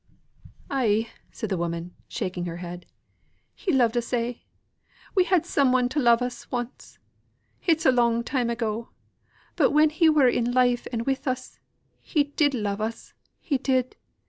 [0.67, 2.87] "Ay," said the woman, shaking her head,
[3.53, 4.41] "he loved us a'.
[5.13, 6.97] We had some one to love us once.
[7.67, 8.89] It's a long time ago;
[9.55, 11.59] but when he were in life and with us
[11.99, 13.95] he did love us, he did.